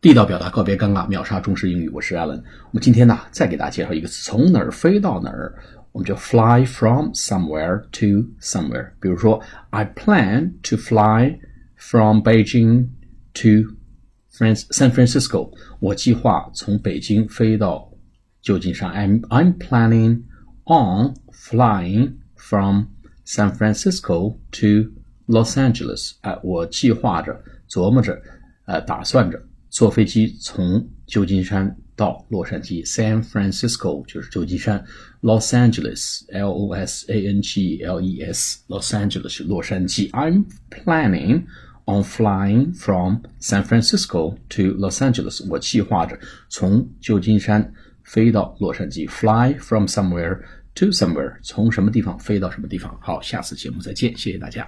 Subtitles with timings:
[0.00, 1.88] 地道表达告别尴尬，秒杀中式英语。
[1.88, 2.40] 我是 Allen。
[2.66, 5.52] 我们今天呢，再给大家介绍一个词，从哪儿飞到哪儿，
[5.90, 8.92] 我们就 fly from somewhere to somewhere。
[9.00, 11.36] 比如说，I plan to fly
[11.74, 12.86] from Beijing
[13.34, 13.74] to
[14.30, 15.50] San Francisco。
[15.80, 17.90] 我计划从北京飞到
[18.40, 18.92] 旧金山。
[18.92, 20.22] I'm I'm planning
[20.66, 22.84] on flying from
[23.26, 24.92] San Francisco to
[25.26, 26.12] Los Angeles。
[26.20, 28.16] 哎，我计划着、琢磨着、
[28.66, 32.84] 呃，打算着坐飞机从旧金山到洛杉矶。
[32.86, 34.84] San Francisco 就是旧金山
[35.22, 40.10] ，Los Angeles，L O S A N G L E S，Los Angeles 是洛杉矶。
[40.10, 41.44] I'm planning
[41.84, 45.46] on flying from San Francisco to Los Angeles。
[45.48, 47.72] 我计划着从旧金山
[48.04, 49.06] 飞到洛杉矶。
[49.08, 50.40] Fly from somewhere
[50.76, 52.98] to somewhere，从什么地方飞到什么地方。
[53.02, 54.66] 好，下次节目再见，谢谢大家。